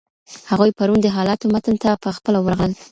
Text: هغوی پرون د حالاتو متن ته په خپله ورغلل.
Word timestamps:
هغوی 0.51 0.71
پرون 0.77 0.99
د 1.01 1.07
حالاتو 1.15 1.51
متن 1.53 1.75
ته 1.83 1.89
په 2.03 2.09
خپله 2.17 2.39
ورغلل. 2.41 2.71